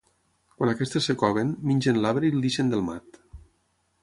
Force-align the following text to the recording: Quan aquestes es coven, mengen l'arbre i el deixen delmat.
Quan 0.61 0.71
aquestes 0.71 1.09
es 1.15 1.19
coven, 1.25 1.53
mengen 1.73 2.01
l'arbre 2.05 2.31
i 2.31 2.35
el 2.39 2.43
deixen 2.47 2.75
delmat. 2.77 3.23